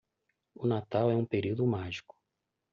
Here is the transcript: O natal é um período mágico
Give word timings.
O 0.55 0.65
natal 0.65 1.11
é 1.11 1.15
um 1.15 1.23
período 1.27 1.63
mágico 1.63 2.17